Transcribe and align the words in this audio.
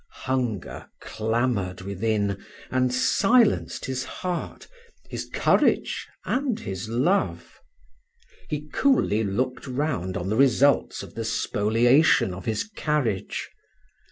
Hunger 0.25 0.89
clamored 0.99 1.81
within 1.81 2.43
and 2.71 2.91
silenced 2.91 3.85
his 3.85 4.03
heart, 4.03 4.67
his 5.11 5.29
courage, 5.31 6.07
and 6.25 6.59
his 6.59 6.89
love. 6.89 7.59
He 8.49 8.67
coolly 8.73 9.23
looked 9.23 9.67
round 9.67 10.17
on 10.17 10.29
the 10.29 10.35
results 10.35 11.03
of 11.03 11.13
the 11.13 11.23
spoliation 11.23 12.33
of 12.33 12.45
his 12.45 12.63
carriage. 12.63 13.47